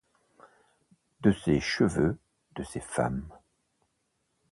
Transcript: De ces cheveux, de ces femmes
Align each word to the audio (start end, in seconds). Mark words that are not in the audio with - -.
De 1.21 1.31
ces 1.31 1.59
cheveux, 1.59 2.17
de 2.55 2.63
ces 2.63 2.79
femmes 2.79 3.29